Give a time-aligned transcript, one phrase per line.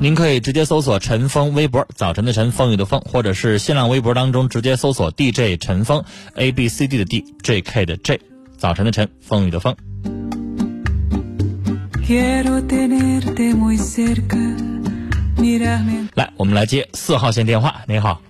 [0.00, 6.02] 您可以直接搜索陈峰微博，早晨的晨，风雨的风，或者是新浪微博当中直接搜索 DJ 陈峰
[6.34, 8.20] ，A B C D 的 D，J K 的 J，
[8.56, 9.76] 早晨的晨，风雨的风。
[16.14, 17.82] 来，我们来接四号线电话。
[17.86, 18.20] 你好。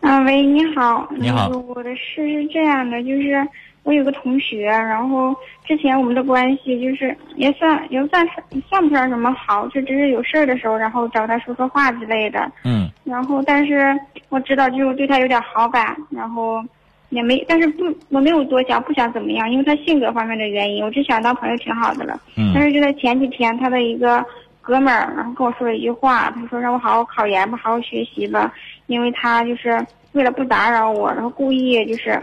[0.00, 1.08] 啊，喂，你好。
[1.16, 1.48] 你好。
[1.48, 3.48] 我的事是这样的，就是。
[3.84, 5.34] 我有个同学，然后
[5.64, 8.24] 之前我们的关系就是也算也算
[8.68, 12.50] 算不上什么好，就只是有事儿的时候，然后找他说说话之类的。
[12.64, 12.88] 嗯。
[13.02, 13.98] 然后，但是
[14.28, 16.62] 我知道，就是对他有点好感，然后
[17.08, 22.20] 也没，但是不，我没有多想，不想怎么样，因为他性格方面的原因，我只想当朋友挺好的了。
[22.36, 22.52] 嗯。
[22.54, 24.24] 但是就在前几天，他的一个
[24.60, 28.52] 哥们儿，然后跟我说了一句话，他说让我好好考研吧，好好学习吧，
[28.86, 32.16] 因为他就是为了不打扰我，然后故意就是。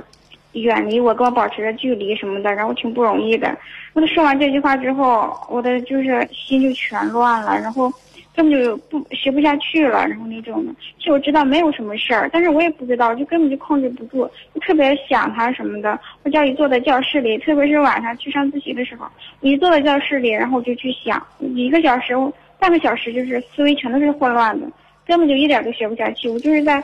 [0.53, 3.55] 远离我，跟我保持着距离什么的，然后挺不容易的。
[3.93, 7.91] 我他说完这句话之后，我的就是心就全乱了，然后
[8.35, 10.73] 根本就不学不下去了，然后那种的。
[10.97, 15.99] 其实我知道没有什么事儿，但是我也不知道，就根本就控制不住，就特别想他什么的。
[16.23, 19.05] 我只要一坐在教室里，特别是晚上去上自习的时候，
[19.41, 22.13] 一坐在教室里，然后我就去想，一个小时、
[22.57, 24.67] 半个小时，就是思维全都是混乱的，
[25.05, 26.27] 根本就一点都学不下去。
[26.27, 26.83] 我就是在。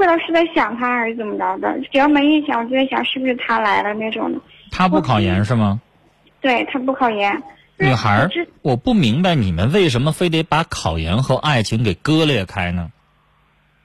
[0.00, 4.40] 不知道是在想他还是怎么着的，只要没印象，我就在想是不是他来了那种的。
[4.70, 5.78] 他不考研是吗？
[6.40, 7.30] 对他不考研。
[7.76, 8.30] 女孩儿，
[8.62, 12.90] 我不明白你们为什么非得把考研和爱情给割裂开呢？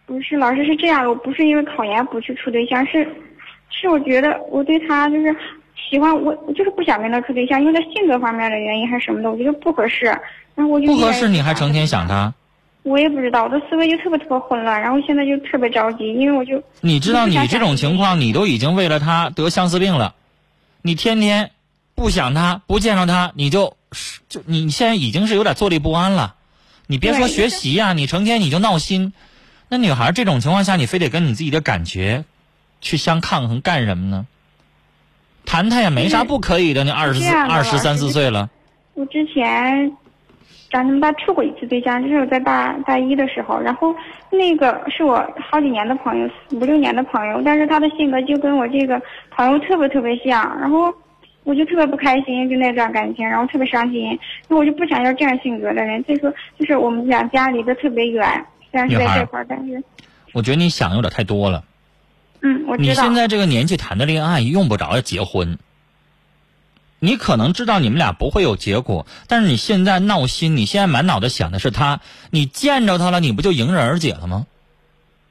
[0.06, 3.06] 不是，老师是这样，我不是因为考研不去处对象，是，
[3.70, 5.36] 是我觉得我对他就是
[5.90, 10.06] 喜欢我，我就是不想跟他处对象，因为他性格方面的原因还是什么的，我觉得不合适。
[10.56, 12.34] 然后我就不合适，你还成天想他。
[12.86, 20.14] 我也不知道，我的思维就特别特别混乱，然后现在就特别着急，因为我就你知道，你这种情况，你都已经为了他得相思病了，
[20.84, 21.50] 你天天
[21.96, 23.76] 不想他，不见着他，你就
[24.30, 26.36] 就你现在已经是有点坐立不安了。
[26.86, 29.14] 你别说学习呀，你成天你就闹心。
[29.68, 32.24] 那女孩这种情况下，你非得跟你自己的感觉
[32.82, 34.28] 去相抗衡干什么呢？
[35.44, 38.52] 谈谈也没啥不可以的，你二十四二十三四岁了。
[38.94, 39.92] 我之前。
[40.76, 43.96] 咱们爸处过一次对象，就是我在大大一的时候，然后
[44.30, 49.02] 那个是我好几年的朋友，五六年的朋友，但是他的性格就跟我这个
[49.32, 50.94] 朋友特别特别像，然后
[51.46, 54.20] 我就特别不开心，就那段感情，然后特别伤心，
[54.50, 56.04] 那我就不想要这样性格的人。
[56.04, 56.30] 所以说，
[56.60, 59.82] 就是我们两家离得特别远，虽然是在这块，但是
[60.34, 61.64] 我觉得你想有点太多了。
[62.42, 62.90] 嗯，我知道。
[62.90, 65.58] 你现在这个年纪谈的恋爱用不着要结婚。
[67.06, 74.48] 你可能知道你们俩不会有结果，但是你现在闹心，你现在满脑子想的是他，你见着他了，你不就迎刃而解了吗？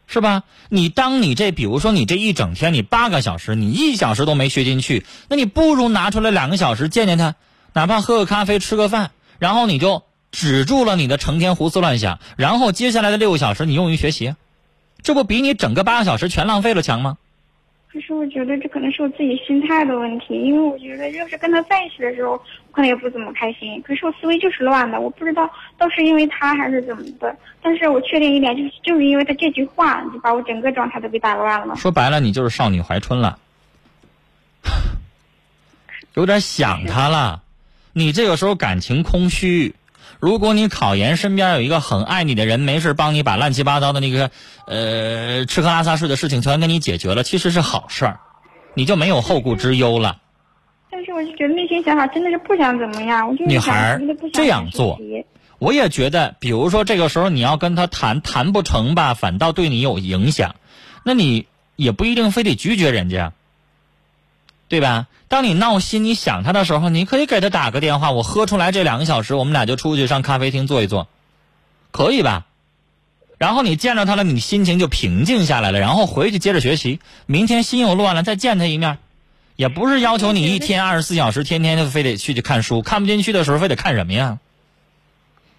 [0.07, 0.43] 是吧？
[0.69, 7.35] 你当你这，比如说你这一整天，你八个小时，你一小时都没学进去，那你不如拿出来两个小时见见他，
[7.73, 14.35] 哪怕喝个咖啡，吃个饭，然后你就止住了你的成天胡思乱想，然后接下来的六个小时你用于学习，
[15.03, 17.17] 这不比你整个八个小时全浪费了强吗？
[17.95, 22.39] 可是我觉得这可能是我自己心态的问题，因为我觉得要是跟他在一起的时候，我
[22.73, 23.81] 可能也不怎么开心。
[23.83, 25.49] 可是我思维就是乱的，我不知道
[25.79, 27.37] 都是因为他还是怎么的。
[27.63, 31.77] 但是我确定一点，就是就是因为他这句话，就把我整个状态都给打乱了。
[31.77, 33.39] 说白了，你就是少女怀春了，
[36.15, 37.43] 有点想他了。
[37.93, 39.73] 你这个时候感情空虚。
[40.21, 44.31] 如果你考研身边有一个很爱你的人，没事帮你把乱七八糟的那个
[44.67, 48.21] 呃吃喝拉撒睡的事情全给你解决了，其实是好事儿，
[48.75, 50.19] 你就没有后顾之忧了。
[50.91, 54.01] 但是我就觉得内心想法真的是不想怎么样，我就女孩
[54.33, 54.99] 这样做，
[55.59, 60.55] 我也觉得，比如说这个时候你要跟他谈谈不成吧，反倒对你有影响，
[61.05, 61.47] 那你
[61.77, 63.33] 也不一定非得拒绝人家，
[64.69, 65.07] 对吧？
[65.29, 68.13] 当你闹心、你想他的时候，你可以给他打个电话。
[68.13, 71.09] 我喝出来这两个小时，我们俩就出去上咖啡厅坐一坐，
[71.91, 72.47] 可以吧？
[73.37, 75.81] 然后你见着他了，你心情就平静下来了。
[75.81, 78.99] 然后回去接着学习，明天心又乱了，再见他一面，
[79.57, 84.39] 也不是要求你一天二十四小时天天就非得去去看书，看不进去的时候非得看什么呀？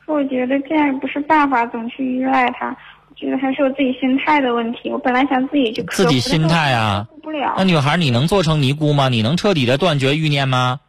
[0.06, 2.75] 我觉得这样不是办法，总去依赖他。
[3.15, 4.89] 觉得还是我自己心态的问题。
[4.89, 7.56] 我本来想自己去自己心态啊，不了。
[7.57, 9.09] 那女孩，你能做成尼姑吗？
[9.09, 10.79] 你能彻底的断绝欲念吗？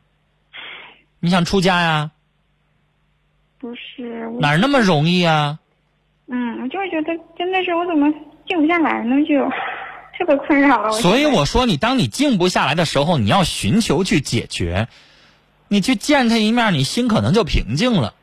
[1.21, 2.11] 你想出家呀？
[3.59, 4.31] 不是。
[4.41, 5.59] 哪儿那么容易啊？
[6.29, 8.13] 嗯，我就是觉得真的是我怎么
[8.49, 9.17] 静不下来呢？
[9.25, 9.49] 就
[10.19, 10.93] 特 别困扰了。
[10.93, 14.89] 所以我说，你当你静不下来的时候，你要寻求去解决。
[15.69, 18.15] 你去见他一面，你心可能就平静了。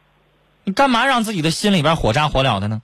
[0.63, 2.81] 你干嘛让自己的心里边火炸火燎的呢？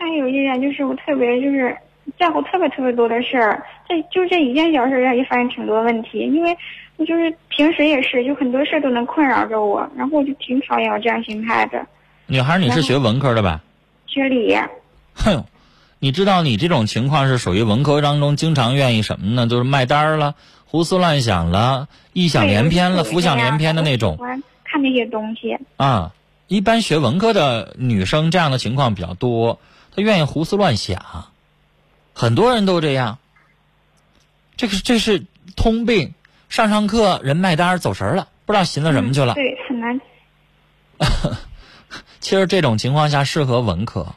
[0.00, 1.76] 还有一点就是，我特别就是
[2.18, 6.20] 在乎特别特别多的事儿，这就这一件小事儿，也发现挺多问题。
[6.20, 6.56] 因为
[6.96, 11.86] 我就是平时也是，就很多事儿都能困扰着我，然后我就挺讨厌我这样心态的。
[12.26, 13.60] 女孩，你是学文科的吧？
[14.06, 14.56] 学理。
[15.14, 15.44] 哼，
[15.98, 19.46] 你知道你这种情况是属于文科当中经常愿意什么呢？
[19.46, 24.16] 就是卖单儿了，胡思乱想了，异想连篇了，浮想联翩的那种。
[24.64, 25.58] 看那些东西。
[25.76, 26.10] 啊，
[26.48, 29.58] 一般学文科的女生这样的情况比较多。
[29.94, 31.26] 他愿意胡思乱想，
[32.14, 33.18] 很多人都这样。
[34.56, 35.24] 这个这是
[35.56, 36.14] 通病。
[36.48, 39.34] 上上课人卖单走神了，不知道寻思什么去了。
[39.34, 40.00] 对，很难。
[42.18, 44.16] 其实这种情况下适合文科，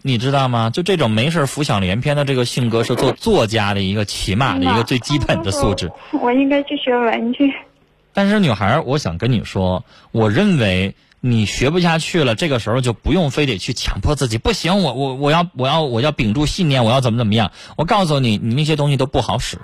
[0.00, 0.70] 你知道吗？
[0.70, 5.92] 就这种没事浮想联翩的这个性格，是做作家的一个起码的一个最基本的素质。
[6.22, 7.54] 我应该去学文去。
[8.14, 10.94] 但是女孩，我想跟你说，我认为。
[11.20, 14.38] 你学不下去了，这个时候就不用非得去强迫自己。
[14.38, 17.50] 不行，我我我要我要我要屏住信念，我要怎么怎么样？
[17.76, 19.58] 我告诉你，你那些东西都不好使，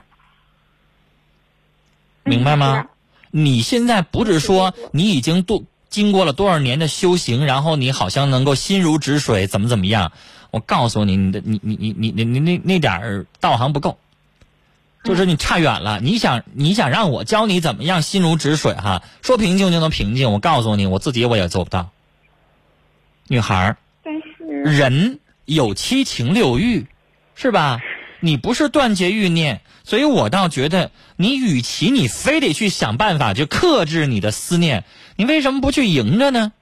[2.24, 2.86] 明白吗？
[3.30, 10.12] 你现在不是说你已经多经过了多少年的修行，然后你好像能够心如止水，怎么怎么样？
[10.50, 13.98] 我告诉你，你的你你你你你你那那点儿道行不够。
[15.04, 19.02] 就是你差远了，你想你想让我教你怎么样心如止水哈？
[19.22, 21.90] 说平静就能平静，我告诉你，我自己我也做不到。
[23.26, 26.86] 女孩儿，但是人有七情六欲，
[27.34, 27.80] 是吧？
[28.20, 34.84] 你不是断绝欲念，所以我倒觉得你与其你非得去想办法去克制你的思念，
[35.16, 36.52] 你为什么不去迎着呢？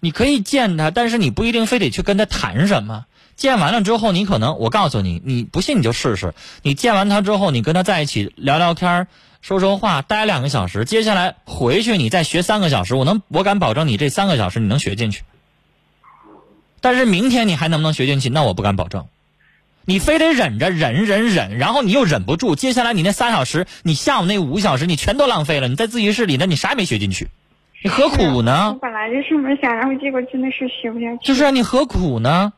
[0.00, 3.06] 你可以见他，但是你不一定非得去跟他谈什么。
[3.40, 6.34] 见完了之后，你可能我告诉你，你不信你就试试。
[6.60, 9.08] 你见完他之后，你跟他在一起聊聊天，
[9.40, 10.84] 说说话，待两个小时。
[10.84, 15.22] 接下来回去你再学三个小时，我能我敢保证你这三个小时你能学进去。
[16.82, 18.28] 但是明天你还能不能学进去？
[18.28, 19.06] 那我不敢保证。
[19.86, 22.54] 你非得忍着忍忍忍，然后你又忍不住。
[22.56, 25.68] 接下来你那三小时，你下午那五小时你全都浪费了。
[25.68, 27.28] 你在自习室里，那你啥也没学进去，
[27.82, 28.72] 你何苦呢？
[28.74, 31.26] 我本来就是这么想，然后结果真的是学不下去。
[31.26, 32.52] 就是你何苦呢？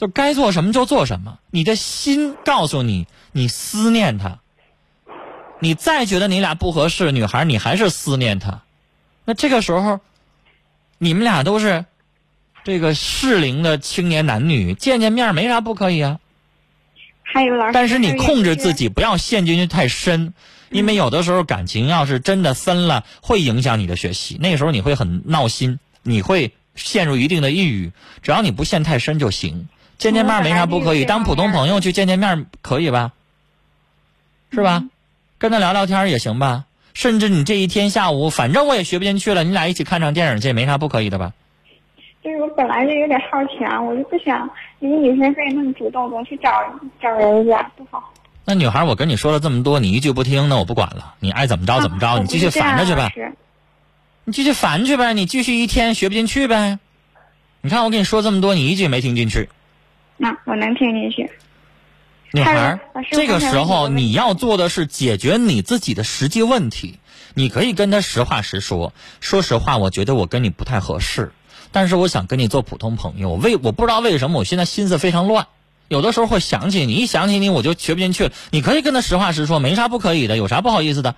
[0.00, 4.38] 就该做什么就做什么，你的心告诉你，你思念他。
[5.58, 8.62] 你再觉得你俩不合适，女孩，你还是思念他。
[9.26, 10.00] 那这个时候，
[10.96, 11.84] 你们俩都是
[12.64, 16.18] 这个适龄的青年男女，见见面没啥不可以啊。
[17.22, 20.32] 还有老师，但是你控制自己，不要陷进去太深，
[20.70, 24.38] 因为有的时候感情要是真的分了，会影响你的学习。
[24.40, 27.92] 那个时候你会很闹心，你会陷入一定的抑郁。
[28.22, 29.68] 只要你不陷太深就行。
[30.00, 33.12] 见见面没啥不可以，当普通朋友去见见面可以吧？
[34.50, 34.82] 是吧？
[35.38, 36.64] 跟他聊聊天也行吧。
[36.94, 41.34] 甚至你这一天下午，反正我也学不进去了，你俩一起看场电影这也，没啥不可以的吧？
[42.24, 44.48] 就是我本来就有点好强，我就不想
[44.80, 46.50] 一个女生可以那么主动，总去找
[47.00, 48.12] 找人家，不好。
[48.46, 53.12] 那女孩，我跟你说了这么多，你一句不听，那我不管了，你爱怎么着怎么着，你继续烦着去呗。
[54.24, 56.78] 你继续烦去呗，你继续一天学不进去呗。
[57.60, 59.48] 你看我跟你说这么多，你一句没听进去。
[60.22, 61.30] 那我能听进去。
[62.32, 66.98] 女孩儿，这个时候你要做的是解决你自己的实际问题。
[67.32, 71.32] 你可以跟他实话实说，说实话，我觉得我跟你不太合适，
[71.72, 73.30] 但是我想跟你做普通朋友。
[73.32, 75.46] 为我不知道为什么我现在心思非常乱，
[75.88, 78.32] 有的时候会想起你，一想起你我就学不进去了。
[78.50, 81.14] 你可以跟他实话实说，没啥不可以的，有啥不好意思的。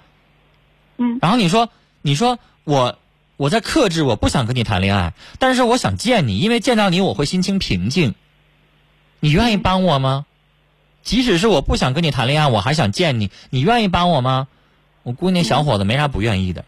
[0.97, 1.71] 嗯然后你说，
[2.03, 2.99] 你说我
[3.37, 8.15] 我在克制，我不想跟你谈恋爱，但是我想见你，因为见到你我会心情平静。
[9.25, 10.27] 你愿意帮我吗？
[11.05, 14.49] 即使是我不想跟你谈恋爱，我还想见你，你愿意帮我吗？
[15.05, 16.65] 我估计那小伙子没啥不愿意的。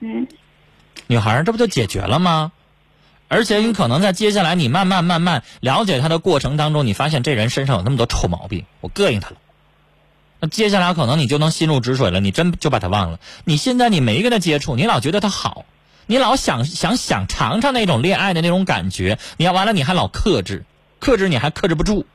[0.00, 0.28] 嗯
[1.08, 2.52] 女孩儿，这不就解决了吗？
[3.28, 9.36] 而且你可能在接下来你慢慢慢慢了解他的过程当中，你发现这人身上有那么多臭毛病，我膈应他了。
[10.38, 13.18] 那接下来可能你就能心如止水了，你真就把他忘了。
[13.44, 15.64] 你现在你没跟他接触，你老觉得他好，
[16.04, 20.64] 你老想想想尝尝那种恋爱的那种感觉，你要完了你还老克制，
[21.00, 22.06] 克制你还克制不住，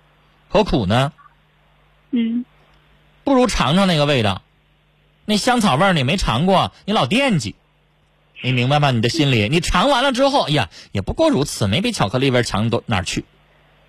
[0.47, 1.11] 何苦呢？
[2.11, 2.45] 嗯
[3.25, 4.43] 不如尝尝那个味道，
[5.25, 7.55] 那香草味儿你没尝过，你老惦记，
[8.43, 8.91] 你明白吗？
[8.91, 13.25] 你的心里，你尝完了之后，哎呀，也不过如此，没比巧克力味儿强多哪儿去，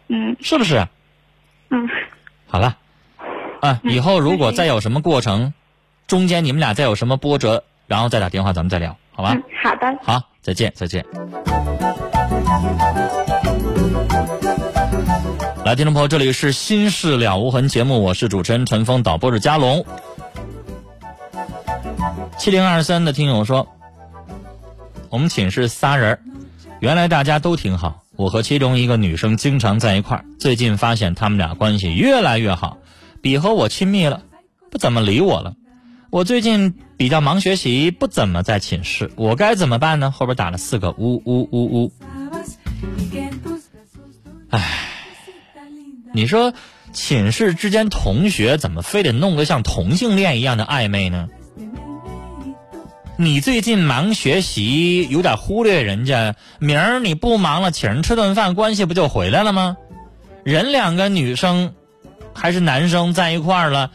[0.09, 0.88] 嗯是不是？
[1.69, 1.88] 嗯
[2.47, 2.79] 好了，
[3.61, 5.53] 啊，以后如果再有什么过程，
[6.07, 9.35] 中间你们俩再有什么波折，然后再打电话咱们再聊，好吧？
[9.35, 9.99] 嗯，好的。
[10.03, 11.05] 好，再见，再见。
[15.67, 19.85] 来，听众朋友，这里是《心事了无痕》节目，我是主持人陈峰，导播是佳龙。
[22.39, 23.67] 七零二三的听友说，
[25.09, 26.21] 我们寝室仨人，
[26.79, 32.79] 原来大家都挺好，我和其中一个女生经常在一块儿，最近发现他们俩关系越来越好，
[33.21, 34.23] 比和我亲密了，
[34.71, 35.57] 不怎么理我了。
[36.11, 40.13] 我最近比较忙学习，不怎么在寝室，我该怎么办呢？
[40.13, 41.93] 后边打了四个呜呜呜呜。
[44.51, 44.63] 唉
[46.17, 46.55] 你说
[46.95, 51.29] 寝室之间同学怎么非得弄得像同性恋一样的暧昧呢？
[53.19, 59.77] 你最近忙学习，有点忽略人家，明儿你不忙了，请人吃顿饭，关系不就回来了吗？
[60.43, 61.75] 人两个女生
[62.33, 63.91] 还是男生在一块儿了，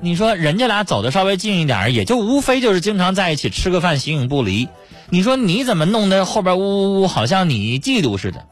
[0.00, 4.70] 你说人家俩走的稍微近一点儿，也就无非就是经常在一起吃个饭，形影不离。
[5.10, 8.46] 你说你怎么弄得后边呜呜呜，好像你嫉妒似的？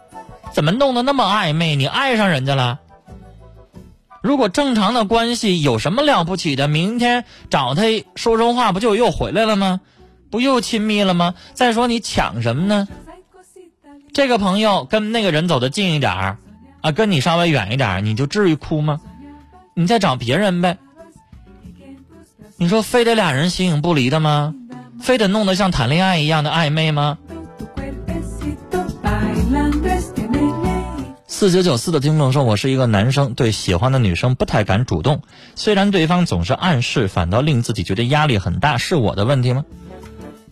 [0.59, 1.77] 怎么弄得那么暧昧？
[1.77, 2.81] 你爱上人家了？
[4.21, 6.67] 如果正常的关系有什么了不起的？
[6.67, 7.85] 明天找他
[8.17, 9.81] 说说话，不就又回来了吗？
[10.33, 11.37] 不又亲密了吗？
[11.55, 12.89] 再说你抢什么呢？
[14.13, 16.39] 这个朋友跟那个人走得近一点儿，
[16.81, 19.01] 啊，跟你稍微远一点儿，你就至于哭吗？
[19.75, 20.77] 你再找别人呗。
[22.57, 24.53] 你说非得俩人形影不离的吗？
[25.01, 27.17] 非得弄得像谈恋爱一样的暧昧吗？
[31.39, 35.23] 四九九四的听众说：“我是一个男生，对喜欢的女生不太敢主动，
[35.55, 39.65] 虽然对方总是暗示，反倒令自己觉得压力很大，是我的问题吗？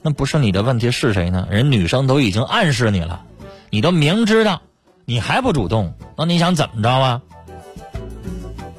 [0.02, 1.48] 那不是你的问题是谁呢？
[1.50, 3.22] 人女生都已经暗示你了，
[3.68, 4.62] 你都明知道，
[5.04, 7.20] 你还不主动，那你想怎么着啊？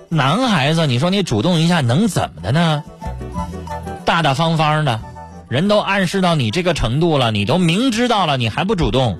[0.07, 2.85] 男孩子，你说你主动一下能怎么的呢？
[4.05, 5.01] 大大方方的，
[5.49, 9.19] 人都暗示到你这个程度了，你都明知道了，你还不主动？”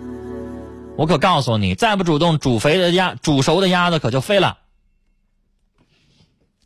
[0.98, 4.58] 我可告诉你，再不主动，煮肥的鸭、煮熟的鸭子可就飞了。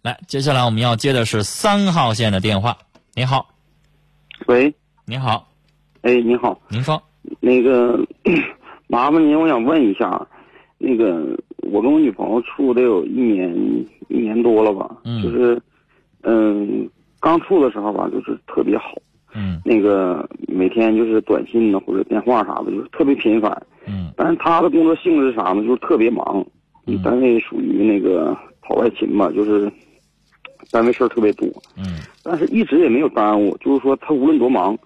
[0.01, 2.77] 来，接下来我们要接的是三号线的电话。
[3.13, 3.49] 你好，
[4.47, 4.73] 喂，
[5.05, 5.49] 你好，
[6.01, 7.03] 哎，你好，您说，
[7.41, 7.99] 那个
[8.87, 10.25] 麻烦您，我想问一下，
[10.77, 13.53] 那个我跟我女朋友处得有一年
[14.07, 15.61] 一年多了吧，嗯就是
[16.21, 18.93] 嗯，刚处的时候吧，就是特别好，
[19.33, 23.51] 嗯那个每天就是短信呢或者电话啥的，就是特别频繁。
[23.87, 25.63] 嗯但是他的工作性质是啥呢？
[25.63, 26.45] 就是特别忙，
[26.85, 29.71] 嗯单位属于那个跑外勤吧，就是
[30.69, 31.47] 单位事儿特别多。
[31.77, 34.77] 嗯但是一直也没有耽误，就是说他无论多忙，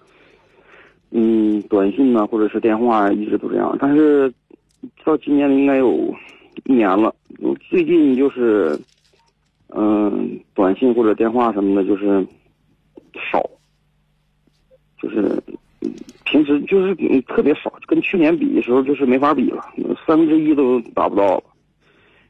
[1.10, 3.76] 嗯，短信呢或者是电话一直都这样。
[3.78, 4.32] 但是
[5.04, 6.14] 到今年应该有
[6.64, 8.78] 一年了，我最近就是，
[9.68, 12.26] 嗯、短信或者电话什么的，就是
[13.30, 13.42] 少，
[15.00, 15.42] 就是
[16.24, 19.64] 平时就是特别少，跟去年比的时候就是没法比了，
[20.06, 21.44] 三分之一都达不到了。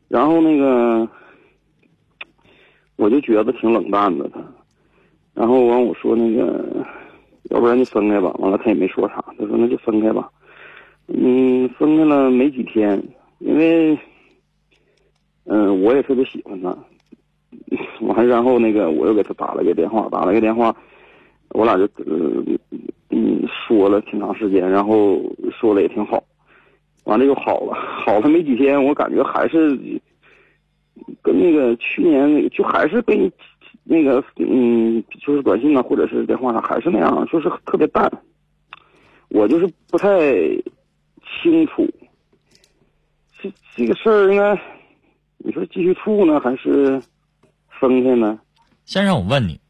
[0.09, 1.09] 然后那个，
[2.97, 4.41] 我就觉得挺冷淡的他。
[5.35, 6.87] 然后完我说那个，
[7.51, 8.31] 要不然就分开吧。
[8.39, 10.31] 完了他也没说啥，他说那就分开吧。
[11.09, 13.03] 嗯，分开了没几天，
[13.39, 13.99] 因为，
[15.45, 16.77] 嗯、我也特别喜欢他。
[18.01, 20.75] 完然后那个我又给他打了个电话，打了个电话，
[21.57, 22.43] 我俩就呃
[23.09, 25.19] 嗯说了挺长时间，然后
[25.59, 26.23] 说了也挺好。
[27.05, 29.75] 完了又好了，好了没几天，我感觉还是
[31.23, 33.33] 跟那个去年那个就还是跟
[33.85, 38.11] 那个嗯，就是短信呢，或者是电话上还是那样，就是特别淡。
[39.29, 40.09] 我就是不太
[41.43, 41.89] 清楚，
[43.41, 44.61] 这这个事儿应该
[45.39, 47.01] 你说继续处呢，还是
[47.81, 48.39] 分开呢？
[48.85, 49.61] 先生，我问你，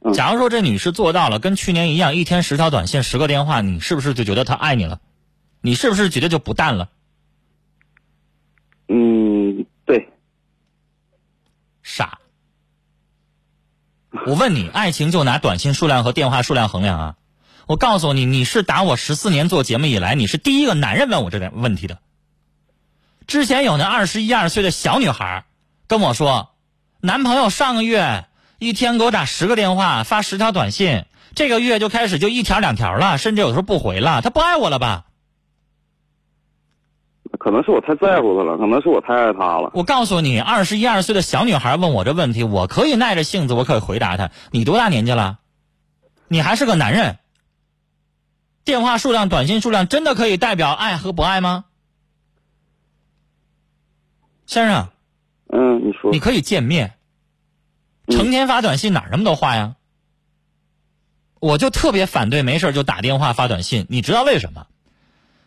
[0.00, 5.00] 嗯假如说这女士做到了跟去年一样，一天十条短信、十个电话，你是不是就觉得她爱你了？
[5.60, 6.88] 你是不是觉得就不淡了？
[8.86, 10.08] 嗯，对，
[11.82, 12.20] 傻。
[14.26, 17.16] 我问你，爱情就拿短信数量和电话数量衡量啊？
[17.66, 21.98] 我告诉你，你是打我十四年做节目以来，你是第一个男人问我这点问题的。
[23.26, 25.44] 之前有那二十一二岁的小女孩
[25.86, 26.54] 跟我说，
[27.00, 28.27] 男朋友上个月
[28.58, 35.04] 一天给我打十个电话，发十条短信，这个月就开始就一条两条了，甚至有时候不回了，他不爱我了吧？
[37.38, 39.70] 可能是我太在乎他了，可能是我太爱他了。
[39.74, 44.30] 我告诉你，二十一二岁的小女孩问我这问题，我可以耐着性子，我可以回答她。
[44.50, 45.38] 你多大年纪了？
[46.26, 47.18] 你还是个男人。
[48.64, 51.66] 电话数量、短信数量真的可以代表爱和不爱吗？
[54.46, 54.88] 先生，
[55.52, 56.97] 嗯，你说你可以见面，嗯
[58.10, 59.74] 成天发短信哪儿那么多话呀？
[61.40, 64.66] 我就特别反对没事就打电话发短信，你知道为什么？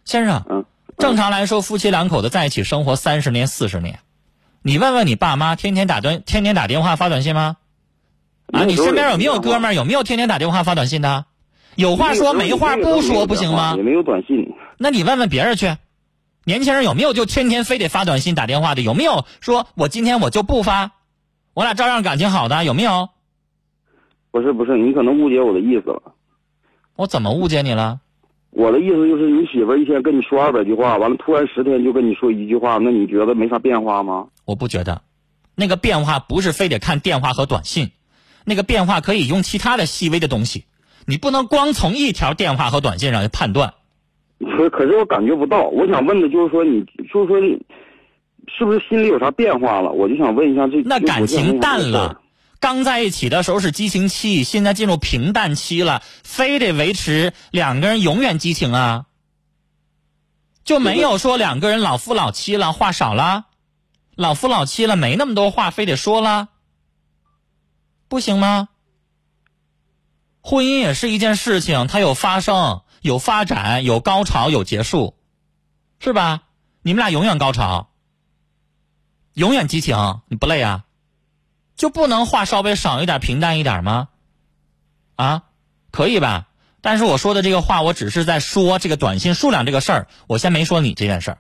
[0.06, 0.65] 先生，嗯，
[0.98, 4.00] 正常来说，夫妻两口子在一起生活三十年、四十年，
[4.62, 7.58] 你问问你爸妈，天天打短、天天打电话发短信吗？
[8.53, 11.25] 啊，你身边有没有哥们儿有没有天天打电话发短信的？
[11.75, 13.84] 有话说没话不说不行吗也？
[13.84, 14.53] 没有短信。
[14.77, 15.77] 那你问问别人去，
[16.44, 18.82] 年轻人有没有就天天非得发短信打电话的？
[18.82, 20.91] 有没有说我今天我就不发，
[21.53, 22.63] 我俩照样感情好的？
[22.63, 23.10] 有没有？
[24.31, 26.13] 不是不是，你可能误解我的意思了。
[26.95, 27.99] 我怎么误解你了？
[28.52, 34.28] 我的意思就是，你媳妇一天跟你说二百句话，完了突然十天就跟你说一句话，那你觉得没啥变化吗？
[34.45, 35.02] 我不觉得，
[35.56, 37.91] 那个变化不是非得看电话和短信，
[38.45, 40.65] 那个变化可以用其他的细微的东西，
[41.06, 43.73] 你不能光从一条电话和短信上去判断。
[44.58, 45.63] 可可是我感觉不到。
[45.69, 47.58] 我想问的就是说你，就是说你，
[48.62, 49.89] 是不是心里有啥变化了？
[49.89, 50.84] 我就想问一下这。
[50.84, 52.21] 那感情淡了。
[52.60, 59.08] 刚在一起的时候是激情期，现在进入平淡期了，非得维持两个人永远激情啊？
[60.63, 63.45] 就没有说两个人老夫老妻了，话少了，
[64.13, 66.50] 老夫老妻了，没那么多话非得说了，
[68.08, 68.69] 不行吗？
[70.43, 75.15] 婚姻也是一件事情，它有发生、有发展、有高潮、有结束，
[75.97, 76.43] 是吧？
[76.84, 77.90] 你们俩永远高潮，
[79.41, 80.84] 永远激情，你不累啊？
[81.75, 84.10] 就不能话稍微少一点、平淡一点吗？
[85.15, 85.45] 啊，
[85.89, 86.45] 可以吧？
[86.80, 91.38] 但是我说的这个话，我只是在说这个短信数量这个事儿，我先没说你这件事儿。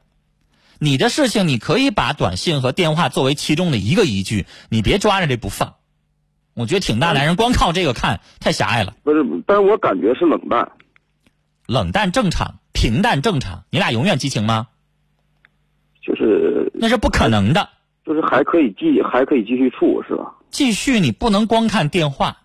[0.79, 5.75] 你的事情，你可以把短信和电话作为其中的一个依据，你别抓着这不放。
[6.55, 8.95] 我觉得挺大男人光靠这个看太狭隘了。
[9.03, 10.71] 不是，但是我感觉是冷淡。
[11.67, 14.69] 冷淡正常，平淡正常，你俩永远激情吗？
[16.01, 17.69] 就是那是不可能的。
[18.05, 20.33] 就是还可以继还可以继续处是吧？
[20.49, 22.37] 继续，你不能光看电话。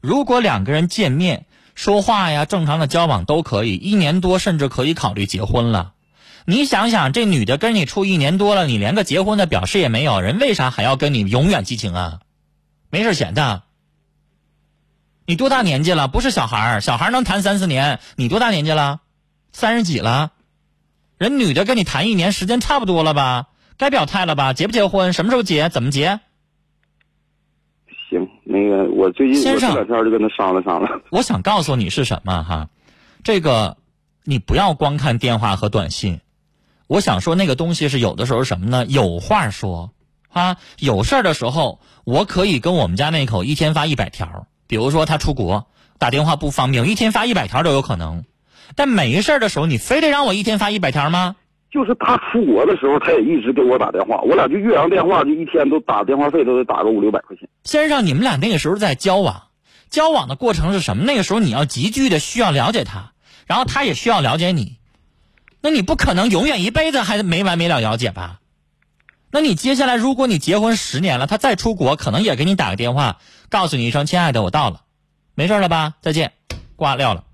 [0.00, 5.92] 如果两个人见面说话呀，正常的交往都可以，一年多甚至可以考虑结婚了。
[6.46, 12.20] 你想想，这女的跟你处一年多了，你连个结婚的表示也没有，人为啥还要跟你永远激情啊？
[12.90, 13.62] 没事闲的。
[15.26, 16.06] 你多大年纪了？
[16.06, 19.00] 不是小孩儿，小孩儿能谈三四年，你多大年纪了？
[19.52, 20.32] 三十几了？
[21.16, 23.46] 人女的跟你谈一年，时间差不多了吧？
[23.76, 24.52] 该表态了吧？
[24.52, 25.12] 结不结婚？
[25.12, 25.68] 什么时候结？
[25.68, 26.20] 怎么结？
[28.08, 31.02] 行，那个我最近先生我这两天就跟他商量商量。
[31.10, 32.68] 我想告诉你是什么哈，
[33.22, 33.76] 这个
[34.22, 36.20] 你不要光看电话和短信。
[36.86, 38.86] 我想说那个东西是有的时候什么呢？
[38.86, 39.92] 有话说
[40.28, 44.46] 啊，有事儿的时候，我可以跟我们家那口一天发一百条。
[44.66, 45.66] 比如说他出国
[45.98, 48.24] 打电话不方便，我一天发一百条都有可能。
[48.76, 51.36] 但没事儿的时候，你非得让我一天发一百条吗？
[51.74, 57.48] 就是他出国的时候，他也一直给我打电话，我俩就岳阳电话，就一天都打电话费都得打个五六百块钱。
[57.64, 59.48] 先生，你们俩那个时候在交往，
[59.90, 61.02] 交往的过程是什么？
[61.02, 63.10] 那个时候你要急剧的需要了解他，
[63.48, 64.76] 然后他也需要了解你。
[65.60, 68.38] 那你不可能永远一辈子还没完没了了解吧？
[69.32, 73.16] 那你接下来，如果你结婚十年了，他再出国，可能也给你打个电话，
[73.50, 74.82] 告诉你一声“亲爱的，我到了，
[75.34, 75.94] 没事了吧？
[76.00, 76.34] 再见”，
[76.76, 77.24] 挂掉了。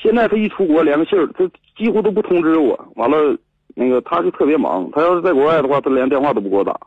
[0.00, 1.44] 现在他一出国连个信儿，他
[1.76, 2.78] 几乎都不通知我。
[2.94, 3.36] 完了，
[3.80, 6.78] 那个他就特别忙，他要是在国外的话，他连电话都不给我打。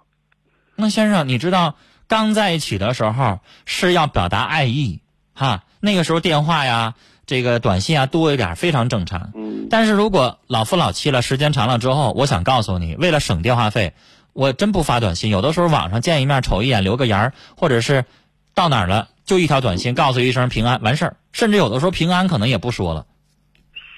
[0.75, 1.73] 那先生，你知道
[2.07, 5.01] 刚在一起的时候是要表达爱意
[5.33, 6.93] 哈，那个时候电话呀、
[7.25, 9.31] 这个短信啊多一点非常正常。
[9.33, 13.95] 嗯，但是如果老夫老妻了，时间长了之后，我想告诉你，为了省电话费，
[14.33, 15.31] 我真不发短信。
[15.31, 18.05] 有的时候网上见一面，瞅一眼，留个言儿，或者是
[18.53, 21.15] 到哪儿了就一条短信，告诉一声平安，完事儿。
[21.31, 23.07] 甚至有的时候平安可能也不说了，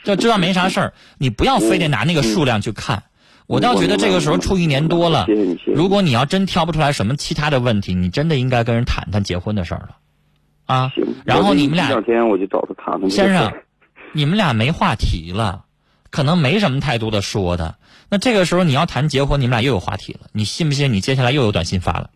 [0.06, 0.94] 就知道没啥事儿。
[1.18, 3.04] 你不要非得拿那个数量去看。
[3.48, 5.28] 我倒觉得这个时候处一年多了，
[5.66, 9.98] 如果你要真挑不出来什么其他的问题，你真的应该跟人谈谈结婚的事儿了，
[10.66, 10.92] 啊。
[11.26, 13.08] 然后你们俩天我就找他谈谈。
[13.08, 13.54] 先生，
[14.14, 15.66] 你们俩没话题了，
[16.10, 17.76] 可能没什么太多的说的。
[18.10, 20.22] 那这个时候你要谈结婚，你们俩又有话题了。
[20.32, 20.92] 你信不信？
[20.92, 22.10] 你接下来又有短信发了？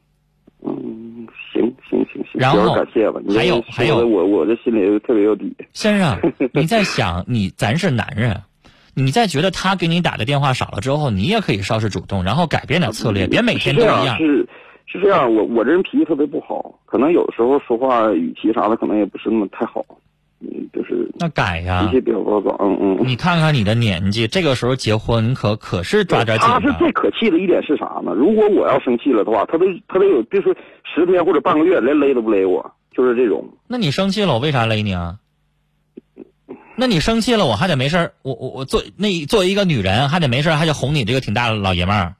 [2.39, 3.19] 然后感谢吧。
[3.35, 5.53] 还有还有，我我这心里特别有底。
[5.73, 6.17] 先生，
[6.53, 8.41] 你在想，你咱是男人。
[8.95, 14.17] 你在觉得他给你打的电话少了之后，你也可以稍事主动，然后改变点策略，别每天都一样。
[14.17, 14.47] 是
[14.87, 19.85] 是这样，我我这人脾气特别不好，可能有时候说话语气啥的可能也不是那么太好，
[20.41, 23.07] 嗯，就是那改呀，脾气比较暴躁，嗯嗯。
[23.07, 26.47] 你看看你的年纪，这个时候结婚可可是抓点紧。
[26.47, 28.13] 他是最可气的一点是啥呢？
[28.13, 33.49] 如果我要生气了的话，他得他得有，别说十天或者半个月，连勒都不勒我，就是这种。
[33.67, 35.19] 那你生气了，我为啥勒你啊？
[36.75, 42.15] 那你生气了，我还得没事我我我做那作为一个女人，还得没事还得哄你这个挺大的老爷们儿，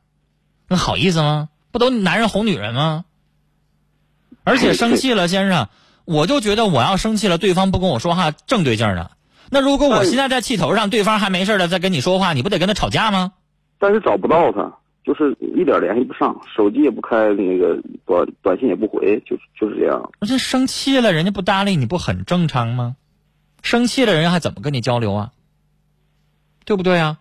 [0.68, 1.48] 那好意思吗？
[1.72, 3.06] 不都男人哄女人吗？
[4.44, 5.70] 而且生气了，先生，
[6.10, 9.12] 我就觉得我要生气了，对方不跟我说话正对劲儿呢。
[9.52, 13.34] 那如果我现在在气头上，对方还没事的再跟你说话，你不得跟他吵架吗？
[13.78, 20.10] 但是找不到他，就是一点联系不上，手机也不开，那个短短信也不回，就就是这样。
[20.20, 22.96] 那这生气了，人家不搭理你不很正常吗？
[23.62, 25.32] 生气了人家还怎么跟你交流啊？
[26.66, 27.20] 对不对啊？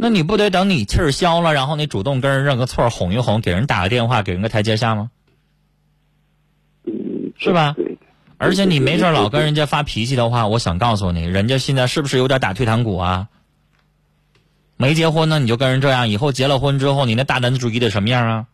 [0.00, 5.10] 那你不得等你气儿消了，然后你主动跟人认个错，哄一哄，给人打个电话，给人个台阶下吗？
[7.38, 7.74] 是吧？
[8.42, 13.28] 而且你没事老跟人家发脾气的话，我想告诉你，人家现在是不是有点打退堂鼓啊？
[14.76, 18.46] 没结婚呢，你就跟人这样，以后结了婚之后，你那大男子主义得什么样啊？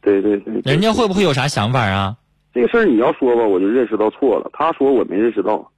[0.00, 0.60] 对对对。
[0.62, 2.16] 人家会不会有啥想法啊？
[2.54, 4.48] 这个事儿你要说吧，我就认识到错了。
[4.52, 5.72] 他说我没认识到。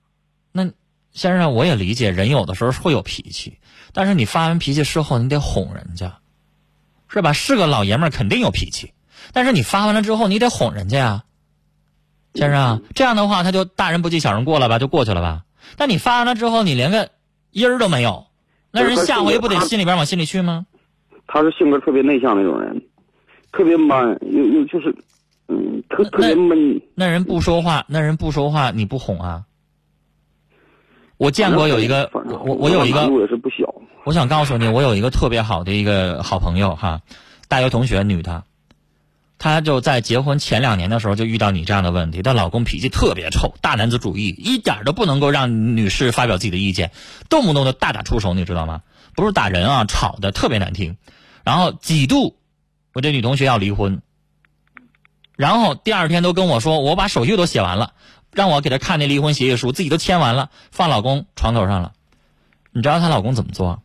[0.53, 0.71] 那
[1.13, 3.57] 先生，我也理解人有的时候会有脾气，
[3.95, 6.19] 但是你发完脾气事后，你得哄人家，
[7.09, 7.33] 是吧？
[7.33, 8.93] 是个老爷们儿，肯定有脾气，
[9.33, 11.25] 但是你发完了之后，你得哄人家呀，
[12.39, 12.83] 先生。
[12.95, 15.43] 这样的话，他就大人不计小人过了吧，就过去了吧。
[15.77, 17.11] 但你发完了之后，你连个
[17.51, 18.27] 音儿都没有，
[18.71, 20.67] 那人下回不得心里边往心里去吗？
[21.27, 22.81] 他是性格特别内向那种人，
[23.53, 24.95] 特别慢，又又就是。
[25.51, 26.79] 嗯，特特别闷。
[26.95, 29.45] 那人不说话，那人不说话，你不哄啊？
[31.17, 33.65] 我见过有一个，我我有一个，也是不小。
[34.05, 37.01] 我想告诉你，我有一个特别好的一个好朋友哈，
[37.49, 38.45] 大学同学，女的，
[39.39, 46.91] 她就在结婚前两年的时候就遇到你这样的问题，她老公脾气特别臭，大男子主义，一点都不能够让女士发表自己的意见，
[47.29, 48.83] 动不动就大打出手，你知道吗？
[49.15, 50.97] 不是打人啊，吵的特别难听，
[51.45, 52.37] 然后几度，
[52.93, 54.03] 我这女同学要离婚。
[55.37, 57.93] 然后第二天都跟我说，我把手续都写完了，
[58.33, 61.93] 让我给她看那离婚协议书，自己都签完了，放老公床头上了。
[62.73, 63.83] 你知道她老公怎么做？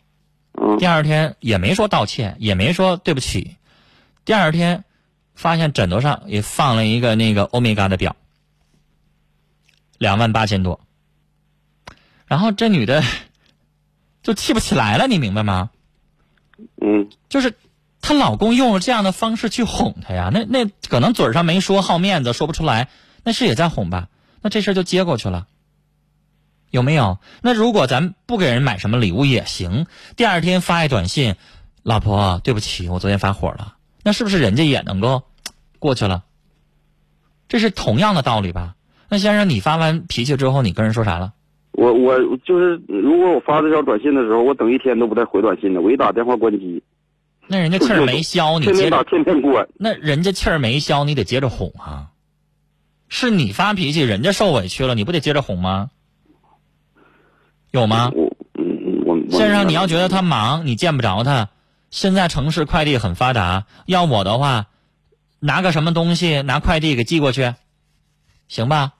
[0.79, 3.55] 第二天也没说道歉，也没说对不起。
[4.25, 4.83] 第二天
[5.35, 8.15] 发现枕头上也放了一个那个欧米伽的表，
[9.97, 10.79] 两万八千多。
[12.25, 13.03] 然后这女的
[14.23, 15.69] 就气不起来了，你明白吗？
[16.81, 17.55] 嗯，就是。
[18.05, 22.89] 她老公用了这样的方式去哄她呀，那那可能嘴上没说，好面子说不出来，
[23.23, 24.09] 那是也在哄吧？
[24.41, 25.47] 那这事就接过去了，
[26.69, 27.19] 有没有？
[27.41, 31.37] 那如果咱不给人买什么礼物也行，第二天发一短信，
[31.81, 35.23] 老婆，对不起，我昨天发火了，那是不是人家也能够
[35.79, 36.23] 过去了？
[37.47, 38.75] 这是同样的道理吧？
[39.09, 41.33] 那先生，你发完脾气之后，你跟人说啥了？
[41.71, 46.83] 我我就是，如果我发这条短信的时候，我等一天都不带回短信的，我一打电话关机。
[47.47, 49.67] 那人家气儿没消，你接着天天关。
[49.77, 52.11] 那人家气儿没消，你得接着哄啊。
[53.09, 55.89] 是你发脾气，人家受委屈了，你不得接着哄吗？
[57.71, 58.11] 有吗？
[59.29, 61.49] 先生，你要觉得他忙，你见不着他。
[61.93, 64.65] 现在城市快递很发达，要我的话，
[65.39, 67.53] 拿个什么东西，拿快递给寄过去，
[68.47, 68.93] 行吧？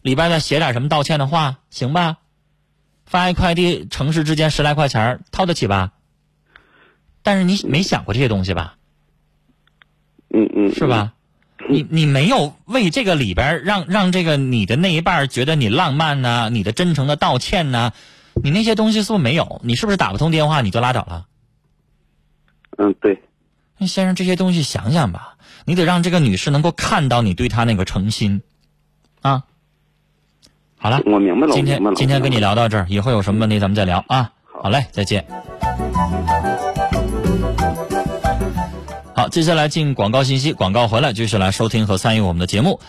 [0.00, 2.16] 里边再写点什么道歉的话，行吧？
[3.04, 5.92] 发一快递，城市之间十来块钱，掏得起吧？
[7.22, 8.76] 但是你没想过这些东西吧？
[10.30, 11.12] 嗯嗯，是吧？
[11.68, 16.48] 你你没有为这个里边让让这个你的那一半觉得你浪漫呢？
[16.50, 17.92] 你的真诚的道歉呢？
[18.42, 19.60] 你那些东西是不是没有？
[19.62, 21.26] 你是不是打不通电话你就拉倒了？
[22.78, 23.22] 嗯，对。
[23.78, 28.42] 那先生这些东西想想吧，你得让这个女士能够看到你对她那个诚心
[29.20, 29.44] 啊。
[30.76, 31.54] 好了，我明白了。
[31.54, 34.32] 今天今天跟你聊到这儿，以后有什么问题咱们再聊啊。
[34.62, 35.26] 好嘞，再见。
[39.16, 42.80] 好，接下来进广告信息，广告回来继续来收听和参与我们的节目。